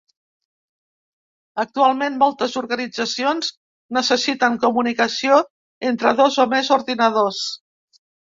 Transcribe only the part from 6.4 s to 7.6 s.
o més ordinadors.